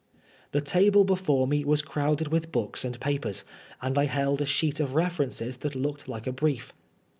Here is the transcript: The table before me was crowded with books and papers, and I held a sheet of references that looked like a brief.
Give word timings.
The 0.51 0.61
table 0.61 1.03
before 1.03 1.45
me 1.47 1.63
was 1.63 1.83
crowded 1.83 2.29
with 2.29 2.51
books 2.51 2.83
and 2.83 2.99
papers, 2.99 3.43
and 3.83 3.95
I 3.99 4.05
held 4.05 4.41
a 4.41 4.47
sheet 4.47 4.79
of 4.79 4.95
references 4.95 5.57
that 5.57 5.75
looked 5.75 6.07
like 6.07 6.25
a 6.25 6.31
brief. 6.31 6.73